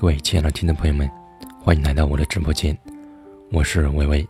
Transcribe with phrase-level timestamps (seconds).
[0.00, 1.06] 各位亲爱的听众朋友们，
[1.62, 2.74] 欢迎来到我的直播间，
[3.52, 4.26] 我是微微。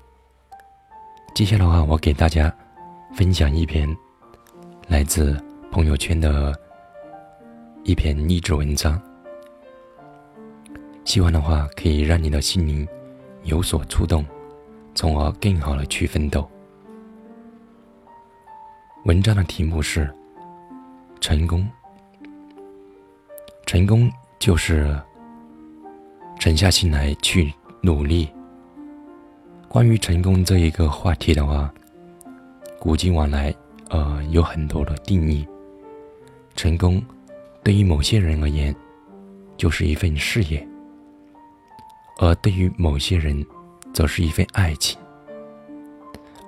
[1.32, 2.52] 接下来的话，我给大家
[3.14, 3.88] 分享一篇
[4.88, 6.52] 来自朋友圈的
[7.84, 9.00] 一篇励志文章，
[11.04, 12.84] 希望的话可以让你的心灵
[13.44, 14.26] 有所触动，
[14.92, 16.50] 从而更好的去奋斗。
[19.04, 20.12] 文章的题目是：
[21.20, 21.64] 成功。
[23.66, 24.10] 成功
[24.40, 25.00] 就是
[26.40, 28.26] 沉下心来去努力。
[29.68, 31.70] 关于成功这一个话题的话，
[32.78, 33.54] 古今往来，
[33.90, 35.46] 呃，有很多的定义。
[36.56, 37.00] 成功
[37.62, 38.74] 对于某些人而言，
[39.58, 40.66] 就是一份事业；
[42.18, 43.44] 而对于某些人，
[43.92, 44.98] 则是一份爱情。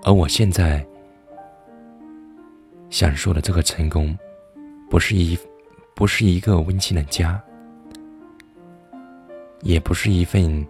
[0.05, 0.83] 而我现在
[2.89, 4.19] 想说的这个成功，
[4.89, 5.39] 不是一。
[5.95, 7.41] 不是一个温馨的家，
[9.63, 10.67] 也不是一份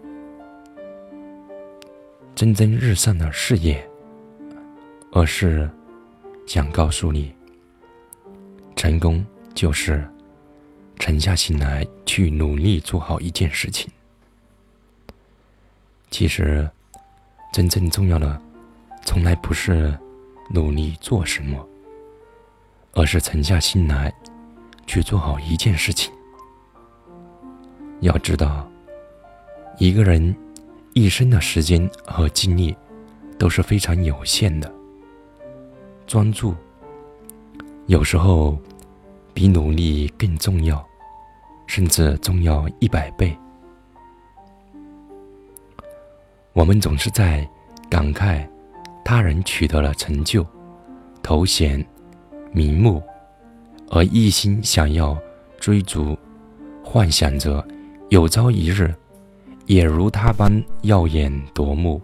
[2.34, 3.84] 蒸蒸日上的事业，
[5.11, 5.69] 而是
[6.47, 7.34] 想告诉你，
[8.77, 10.08] 成功就是
[10.98, 13.91] 沉下心来去努力做好一件事情。
[16.11, 16.69] 其实，
[17.52, 18.41] 真正重要的，
[19.05, 19.98] 从来不是
[20.50, 21.69] 努力做什么，
[22.92, 24.12] 而是沉下心来。
[24.84, 26.12] 去做好一件事情。
[28.00, 28.69] 要知道，
[29.78, 30.34] 一个人
[30.95, 32.77] 一生的时间和精力
[33.39, 34.73] 都是非常有限的。
[36.06, 36.55] 专注
[37.87, 38.56] 有时候
[39.34, 40.84] 比努力更重要，
[41.67, 43.37] 甚至重要一百倍。
[46.53, 47.48] 我们总是在
[47.89, 48.47] 感慨
[49.05, 50.47] 他人取得了成就、
[51.23, 51.84] 头衔、
[52.53, 53.03] 名目。
[53.95, 55.19] 而一心想要
[55.61, 56.17] 追逐，
[56.83, 57.62] 幻想着
[58.09, 58.95] 有朝一日
[59.66, 62.00] 也如他般耀眼夺目。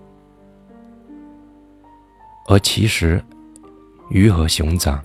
[2.47, 3.23] 而其实，
[4.11, 5.05] 鱼和熊掌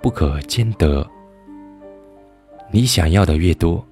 [0.00, 1.06] 不可兼得。
[2.70, 3.84] 你想要的越多，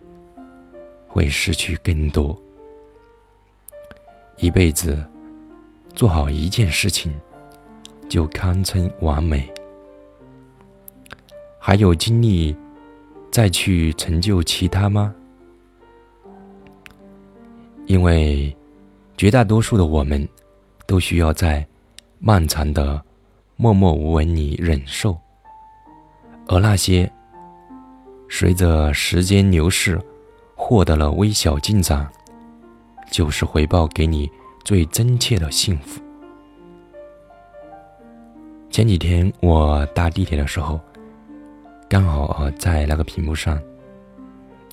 [1.07, 2.35] 会失去更多。
[4.39, 5.05] 一辈子
[5.95, 7.13] 做好一件事情，
[8.09, 9.53] 就堪称完美。
[11.59, 12.57] 还有精力
[13.31, 15.15] 再去成就其他吗？
[17.91, 18.57] 因为
[19.17, 20.27] 绝大多数的我们，
[20.87, 21.67] 都需要在
[22.21, 23.03] 漫长的
[23.57, 25.19] 默默无闻里忍受，
[26.47, 27.11] 而那些
[28.29, 30.01] 随着时间流逝
[30.55, 32.09] 获得了微小进展，
[33.11, 34.31] 就是回报给你
[34.65, 36.01] 最真切的幸福。
[38.71, 40.79] 前几天我搭地铁的时候。
[41.89, 43.61] 刚好啊，在那个屏幕上，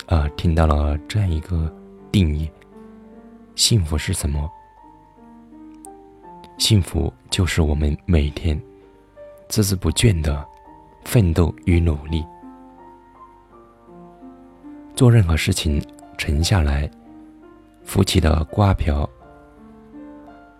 [0.06, 1.68] 啊，听到了这样一个
[2.12, 2.48] 定义：
[3.58, 4.48] 幸福是什么？
[6.58, 8.56] 幸福就是我们每天
[9.48, 10.46] 孜孜不倦的
[11.04, 12.24] 奋斗与努力，
[14.94, 15.84] 做任何事情
[16.16, 16.88] 沉下来，
[17.82, 19.06] 浮起的瓜瓢，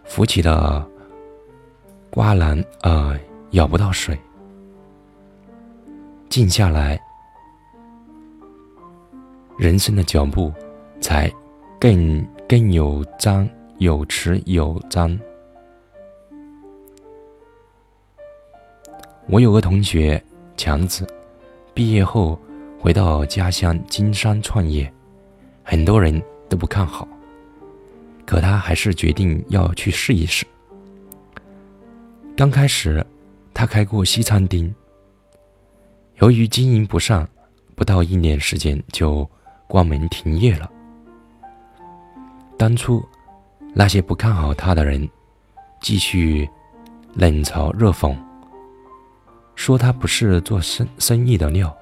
[0.05, 0.85] 浮起的
[2.11, 3.17] 瓜篮啊，
[3.53, 4.19] 舀不到水。
[6.29, 7.01] 静下来，
[9.57, 10.53] 人生的脚步
[11.01, 11.33] 才
[11.79, 15.21] 更更有章有持有章。
[19.27, 20.23] 我有个同学
[20.57, 21.07] 强子，
[21.75, 22.41] 毕业后
[22.81, 24.91] 回到家乡经商创业，
[25.63, 27.07] 很多人都不看好，
[28.25, 30.47] 可他还是决定要去试一试。
[32.35, 33.07] 刚开始，
[33.53, 34.75] 他开过西餐厅。
[36.21, 37.29] 由于经营不善，
[37.75, 39.29] 不到一年时间就
[39.67, 40.73] 关门停业了。
[42.59, 43.03] 当初
[43.73, 45.09] 那些不看好他的人，
[45.81, 46.49] 继续
[47.15, 48.15] 冷嘲热讽，
[49.55, 51.75] 说他不是做生生意的料，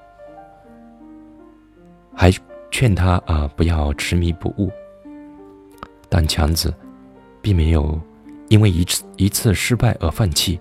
[2.13, 2.31] 还
[2.71, 4.71] 劝他啊不要执迷不悟。
[6.07, 6.73] 但强子
[7.41, 7.99] 并没有
[8.47, 10.57] 因为一次一次失败而放弃。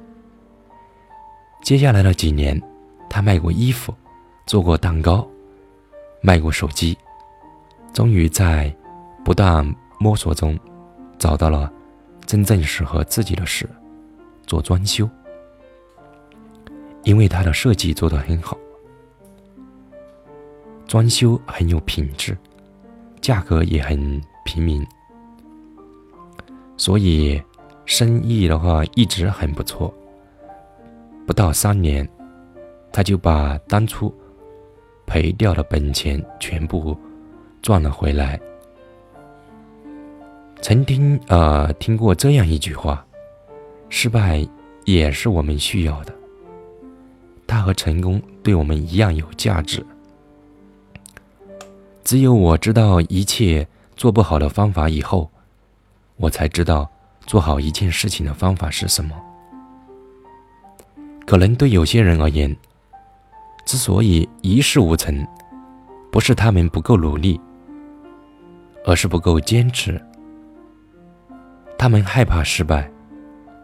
[1.63, 2.61] 接下来的几年。
[3.09, 3.95] 他卖过衣服，
[4.47, 5.27] 做过蛋糕，
[6.21, 6.99] 卖过手机，
[7.93, 8.75] 终于在
[9.25, 9.65] 不断
[9.99, 10.59] 摸索中
[11.19, 11.73] 找到了
[12.25, 13.69] 真正适合自己的事——
[14.47, 15.09] 做装修。
[17.05, 18.57] 因为他的设计做得很好，
[20.87, 22.37] 装修很有品质，
[23.21, 24.85] 价格也很平民，
[26.77, 27.41] 所以
[27.85, 29.93] 生意的话一直很不错。
[31.27, 32.09] 不到三年。
[32.93, 34.15] 他就把当初
[35.05, 36.97] 赔掉的本钱全部
[37.61, 38.41] 赚了回来，
[40.67, 43.07] 曾听呃听过这样一句话：
[43.89, 44.45] 失败
[44.85, 46.13] 也是我们需要的，
[47.47, 49.87] 它和成功对我们一样有价值。
[52.03, 53.65] 只有我知道一切
[53.95, 55.31] 做不好的方法以后，
[56.17, 56.91] 我才知道
[57.27, 59.15] 做好一件事情的方法是什么。
[61.25, 62.57] 可能对有些人而言，
[63.65, 65.25] 之所以一事无成，
[66.11, 67.41] 不是他们不够努力，
[68.85, 70.05] 而是不够坚持。
[71.79, 72.91] 他们害怕失败，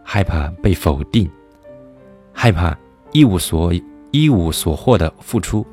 [0.04, 1.30] 害怕被否定，
[2.32, 2.76] 害怕
[3.12, 3.72] 一无所
[4.10, 5.66] 一无所获的付出。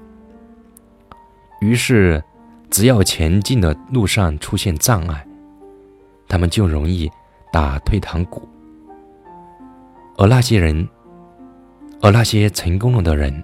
[1.62, 2.24] 于是，
[2.69, 5.27] 只要前进的路上出现障碍，
[6.27, 7.09] 他们就容易
[7.51, 8.47] 打退堂鼓。
[10.18, 10.88] 而那些人。
[12.01, 13.44] 而那些成功了的人，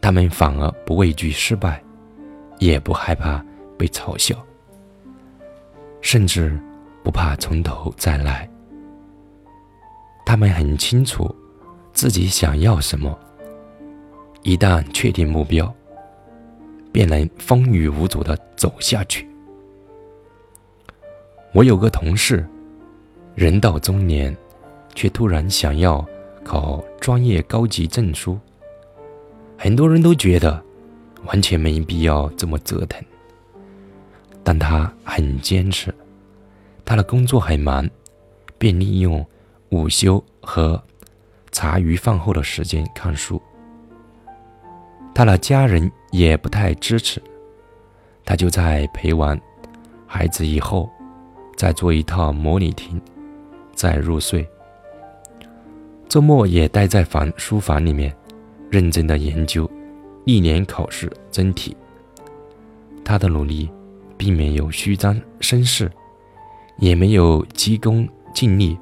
[0.00, 1.80] 他们反而不畏惧失败，
[2.58, 3.40] 也不害怕
[3.78, 4.34] 被嘲笑，
[6.00, 6.58] 甚至
[7.06, 8.50] 不怕从头再来。
[10.24, 11.32] 他们很清楚
[11.92, 13.16] 自己想要什么，
[14.42, 15.72] 一旦确定目标，
[16.90, 19.24] 便能风雨无阻地走下去。
[21.52, 22.44] 我有个同事，
[23.36, 24.36] 人到中年，
[24.92, 26.04] 却突然想要。
[26.42, 28.38] 考专业高级证书，
[29.58, 30.62] 很多人都觉得
[31.24, 33.04] 完全没必要这么折腾，
[34.44, 35.92] 但他很坚持。
[36.86, 37.86] 他的工作很忙，
[38.56, 39.26] 便利用
[39.70, 40.80] 午休和
[41.50, 43.42] 茶余饭后的时间看书。
[45.12, 47.20] 他的家人也不太支持，
[48.24, 49.38] 他就在陪完
[50.06, 50.88] 孩子以后，
[51.56, 53.00] 再做一套模拟题，
[53.74, 54.48] 再入睡。
[56.08, 58.14] 周末也待在房书房里面，
[58.70, 59.68] 认真的研究
[60.24, 61.76] 历年考试真题。
[63.04, 63.68] 他的努力
[64.16, 65.90] 并没有虚张声势，
[66.78, 68.78] 也没有急功近利。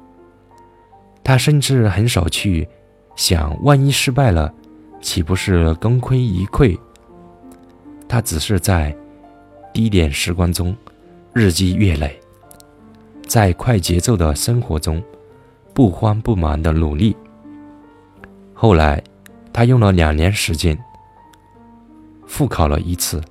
[1.23, 2.67] 他甚至很少去
[3.15, 4.53] 想，万一失败了，
[5.01, 6.77] 岂不是功亏一篑？
[8.07, 8.95] 他只是在
[9.73, 10.75] 低点时光中
[11.33, 12.19] 日积月累，
[13.27, 15.03] 在快节奏的生活中。
[15.73, 17.13] 不慌不忙的努力。
[18.53, 19.03] 后来，
[19.51, 20.77] 他用了两年时间
[22.25, 23.21] 复考了一次，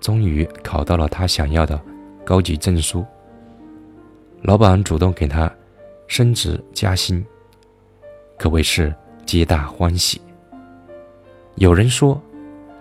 [0.00, 1.80] 终于考到了他想要的
[2.24, 3.06] 高级证书。
[4.42, 5.52] 老板主动给他
[6.06, 7.24] 升职加薪，
[8.38, 8.94] 可谓是
[9.26, 10.20] 皆大欢喜。
[11.56, 12.20] 有人说，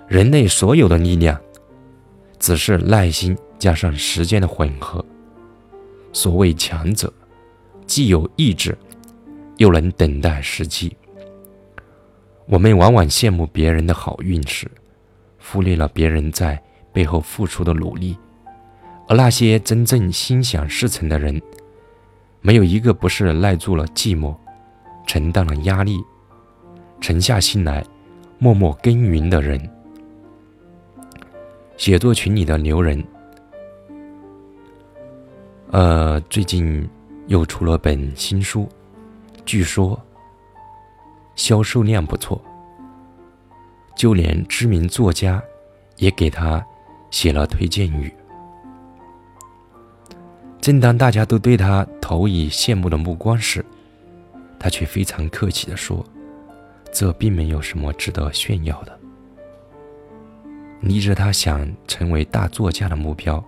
[0.07, 1.39] 人类所有的力量，
[2.39, 5.04] 只是耐心加上时间的混合。
[6.13, 7.12] 所谓强者，
[7.86, 8.77] 既有意志。
[9.57, 10.95] 又能等待时机。
[12.45, 14.69] 我们往往羡慕别人的好运势，
[15.42, 16.62] 忽略了别人在
[16.94, 18.15] 背后付出的努力。
[19.07, 21.42] 而那些真正心想事成的人，
[22.42, 24.36] 没有一个不是耐住了寂寞，
[25.06, 25.98] 承担了压力，
[27.00, 27.83] 沉下心来
[28.38, 29.57] 默默耕耘的人。
[31.77, 33.01] 写作群里的牛人，
[35.71, 36.89] 呃，最近
[37.27, 38.68] 又出了本新书。
[39.45, 39.98] 据说
[41.36, 42.42] 销售量不错，
[43.95, 45.42] 就连知名作家
[45.95, 46.65] 也给他
[47.09, 48.13] 写了推荐语。
[50.68, 53.64] 正当大家都对他投以羡慕的目光时，
[54.59, 56.06] 他却非常客气地说
[56.92, 59.00] ：“这并没有什么值得炫耀的。
[60.81, 63.42] 离着他想成为大作家的目标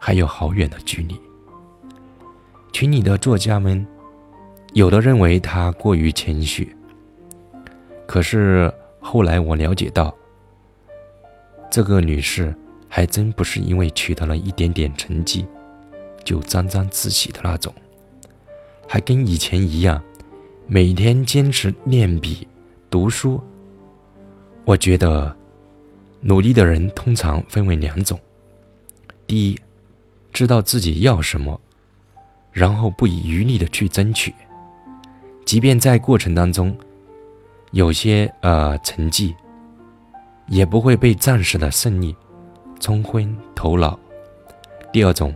[0.00, 1.20] 还有好远的距离。”
[2.72, 3.86] 群里的作家们。
[4.72, 6.74] 有的认为他过于谦虚，
[8.06, 10.14] 可是后来我了解到，
[11.70, 12.54] 这个女士
[12.88, 15.46] 还真不是因为取得了一点点成绩
[16.26, 17.72] 就沾沾自喜的那种，
[18.88, 20.02] 还跟以前一样，
[20.66, 22.46] 每天坚持练笔、
[22.90, 23.40] 读书。
[24.64, 25.34] 我觉得，
[26.20, 28.18] 努力的人通常分为两种：
[29.24, 29.58] 第一，
[30.32, 31.60] 知道自己要什么，
[32.50, 34.34] 然后不遗余力的去争取。
[35.44, 36.76] 即便在过程当中，
[37.70, 39.32] 有些呃成绩，
[40.48, 42.16] 也不会被暂时的胜利
[42.80, 43.96] 冲昏头脑。
[44.92, 45.32] 第二种，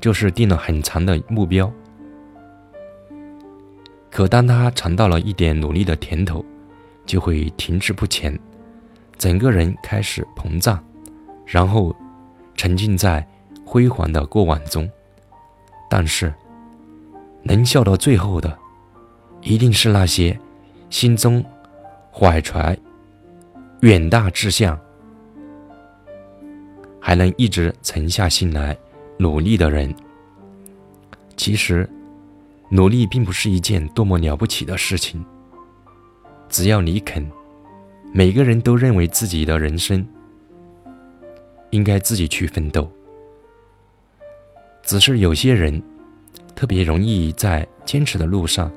[0.00, 1.70] 就是定了很长的目标，
[4.10, 6.44] 可当他尝到了一点努力的甜头，
[7.04, 8.38] 就会停滞不前，
[9.18, 10.82] 整个人开始膨胀，
[11.44, 11.94] 然后
[12.54, 13.26] 沉浸在
[13.64, 14.90] 辉煌的过往中。
[15.90, 16.32] 但是，
[17.42, 18.58] 能笑到最后的。
[19.42, 20.38] 一定是那些
[20.90, 21.42] 心中
[22.12, 22.78] 怀揣
[23.80, 24.78] 远大志向，
[27.00, 28.76] 还能一直沉下心来
[29.20, 29.94] 努力的人。
[31.36, 31.86] 其实，
[32.70, 35.22] 努力并不是一件多么了不起的事情。
[36.48, 37.30] 只要你肯，
[38.14, 40.06] 每个人都认为自己的人生
[41.68, 42.90] 应该自己去奋斗。
[44.82, 45.82] 只是有些人
[46.56, 48.72] 特别容易在坚持的路上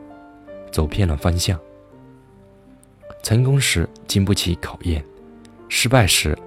[0.74, 1.58] 走偏了方向。
[3.24, 5.02] 成功时经不起考验，
[5.70, 6.38] 失败时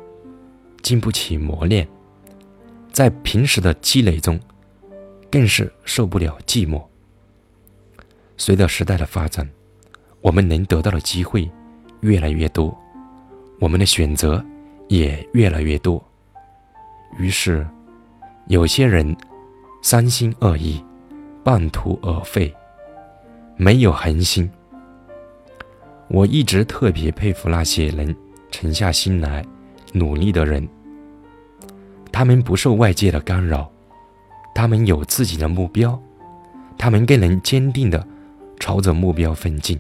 [0.83, 1.88] 经不起磨练，
[2.97, 4.41] 在平时的积累中。
[5.29, 6.83] 更是受不了寂寞。
[8.38, 9.47] 随着时代的发展，
[10.23, 11.50] 我们能得到的机会
[12.00, 12.75] 越来越多，
[13.61, 14.43] 我们的选择
[14.88, 16.03] 也越来越多。
[17.19, 17.67] 于是，
[18.47, 19.15] 有些人
[19.83, 20.83] 三心二意，
[21.45, 22.55] 半途而废，
[23.57, 24.50] 没有恒心。
[26.09, 28.15] 我一直特别佩服那些能
[28.50, 29.45] 沉下心来
[29.93, 30.67] 努力的人，
[32.16, 33.70] 他们不受外界的干扰。
[34.54, 36.00] 他们有自己的目标，
[36.78, 38.02] 他们更能坚定的
[38.58, 39.78] 朝着目标奋进。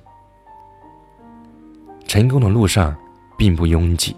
[2.06, 2.94] 成功的路上
[3.38, 4.14] 并不拥挤，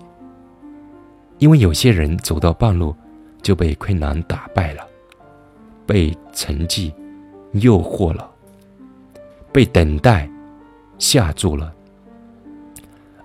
[1.38, 2.92] 因为有些人走到半路
[3.40, 4.84] 就被困难打败了，
[5.87, 6.92] 被成绩
[7.52, 8.28] 诱惑了，
[9.52, 10.28] 被等待
[10.98, 11.72] 吓住了。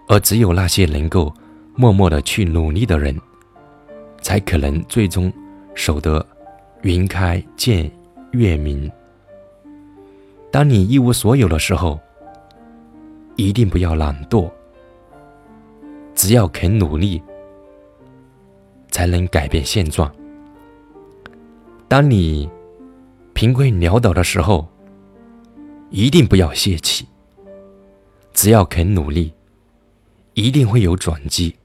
[0.08, 1.34] 而只有那些能够
[1.76, 3.20] 默默的去努力的人，
[4.24, 5.32] 才可能最终
[5.76, 6.26] 守得。
[6.82, 7.90] 云开见
[8.32, 8.92] 月明。
[10.52, 11.98] 当你一无所有的时候，
[13.38, 14.52] 一定不要懒惰。
[16.14, 17.24] 只要肯努力，
[18.92, 20.14] 才能改变现状。
[21.88, 22.50] 当你
[23.34, 24.68] 贫困潦倒的时候，
[25.90, 27.08] 一定不要泄气。
[28.34, 29.32] 只要肯努力，
[30.34, 31.56] 一定会有转机。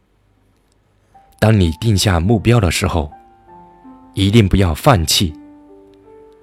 [1.40, 3.10] 当你定下目标的时候，
[4.14, 5.32] 一定不要放弃，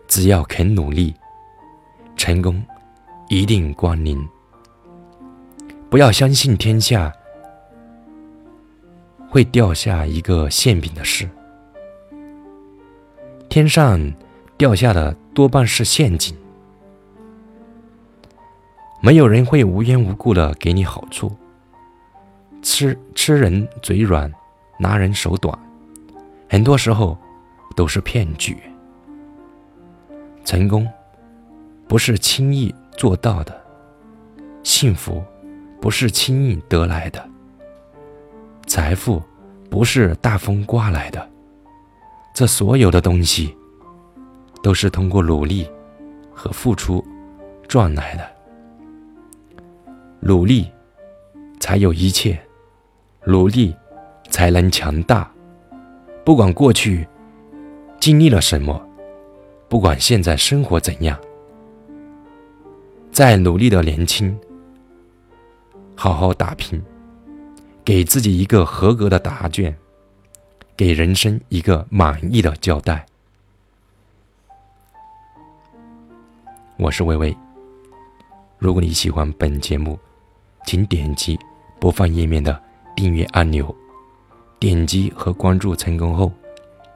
[0.08, 1.14] 只要肯努力，
[2.16, 2.64] 成功
[3.28, 4.18] 一定光临。
[5.90, 7.14] 不要相信天下
[9.30, 11.30] 会掉下一个馅饼的事，
[13.50, 14.00] 天上
[14.58, 16.36] 掉下的多半是陷阱。
[19.02, 21.36] 没有人会无缘无故的给你好处，
[22.62, 24.34] 吃吃人嘴软，
[24.78, 25.58] 拿人手短，
[26.50, 27.18] 很多时候。
[27.76, 28.58] 都是骗局。
[30.46, 30.88] 成功
[31.90, 33.62] 不是轻易做到的，
[34.64, 35.22] 幸福
[35.82, 37.28] 不是轻易得来的，
[38.66, 39.22] 财富
[39.70, 41.30] 不是大风刮来的。
[42.34, 43.54] 这所有的东西
[44.64, 45.70] 都是通过努力
[46.34, 47.06] 和付出
[47.68, 48.26] 赚来的。
[50.22, 50.72] 努力
[51.60, 52.40] 才有一切，
[53.26, 53.76] 努力
[54.36, 55.32] 才能强大。
[56.26, 57.08] 不管过去。
[57.98, 58.86] 经历了什么？
[59.68, 61.18] 不管现在生活怎样，
[63.12, 64.38] 在努力的年轻，
[65.96, 66.80] 好好打拼，
[67.84, 69.76] 给自己一个合格的答卷，
[70.78, 73.04] 给人生一个满意的交代。
[76.78, 77.36] 我是微微，
[78.60, 79.98] 如果你喜欢本节目，
[80.68, 81.40] 请点击
[81.80, 82.62] 播放页面的
[82.96, 83.74] 订阅按钮，
[84.60, 86.32] 点击和关注成功后，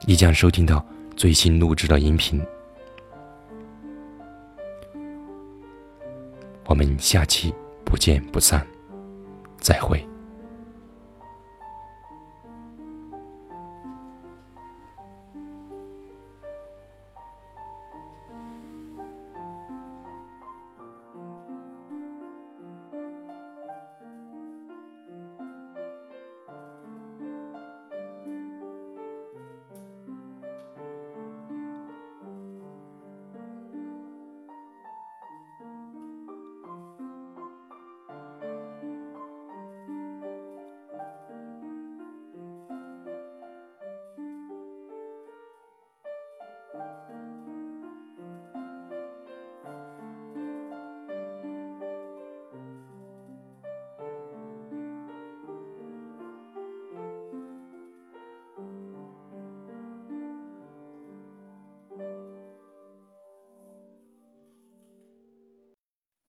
[0.06, 0.84] 你将收听到。
[1.16, 2.42] 最新录制的音频，
[6.64, 7.52] 我们下期
[7.84, 8.66] 不见不散，
[9.58, 10.09] 再会。